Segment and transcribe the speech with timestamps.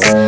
[0.00, 0.27] place.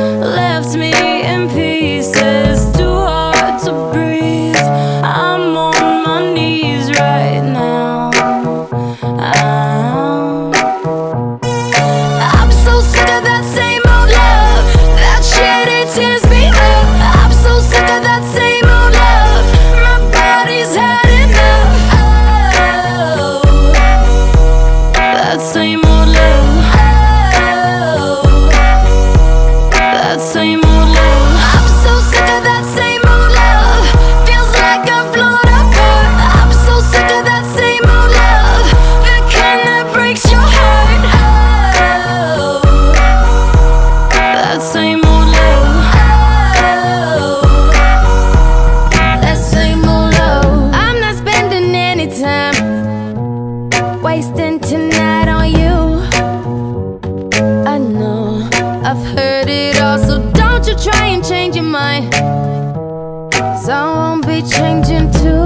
[64.42, 65.39] Changing too.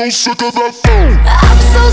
[0.00, 0.80] So sick of that.
[1.26, 1.89] I'm